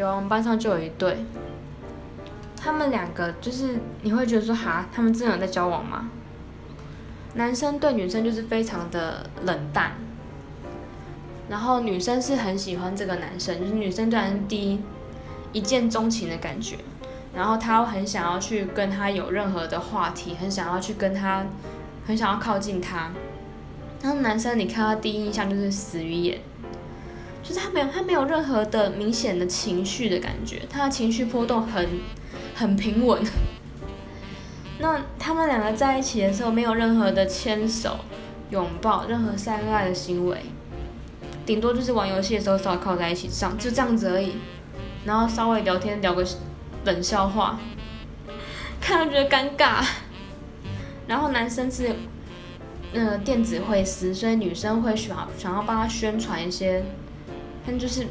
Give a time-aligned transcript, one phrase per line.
[0.00, 1.18] 有啊，我们班上就有一对，
[2.56, 6.08] 他们两个就是你会觉得说哈，他们真的有在交往吗？
[7.34, 9.92] 男生对女生就是非常的冷淡，
[11.50, 14.80] 然后女生是很喜欢这个男生，就是女生对男生第一
[15.52, 16.76] 一见钟情的感觉，
[17.34, 21.44] 然后她很想要去跟他有任何的话题，很想要去跟他，
[22.06, 23.10] 很想要靠近他。
[24.02, 26.40] 然后男生你看他第一印象就是死鱼眼，
[27.50, 31.98] 就是他没有他没有任何的明显的情绪的感觉，他的情绪波动很
[32.54, 33.20] 很平稳。
[34.78, 37.98] 那他们两个在一起的时候，没有任何的牵手、
[38.50, 40.38] 拥抱，任何晒恩爱的行为，
[41.44, 44.36] 顶多就是玩游戏的时候稍微靠在一起上，就这样子而已。
[45.04, 46.24] 然后稍微聊天聊个
[46.84, 47.58] 冷笑话，
[48.80, 49.84] 看到觉得尴尬。
[51.08, 51.96] 然后男生是。
[52.92, 56.82] 嗯，电子会师，所以女生会想想要帮他宣传一些，
[57.66, 58.06] 但就是